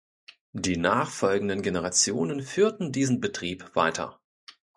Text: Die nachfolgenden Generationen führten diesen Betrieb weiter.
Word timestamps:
Die 0.55 0.77
nachfolgenden 0.77 1.61
Generationen 1.61 2.41
führten 2.41 2.91
diesen 2.91 3.21
Betrieb 3.21 3.75
weiter. 3.75 4.19